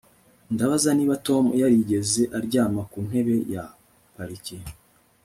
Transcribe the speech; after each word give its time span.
Ndabaza 0.53 0.89
niba 0.97 1.19
Tom 1.27 1.43
yarigeze 1.61 2.21
aryama 2.37 2.81
ku 2.91 2.97
ntebe 3.07 3.35
ya 3.53 3.63
parike 4.13 4.57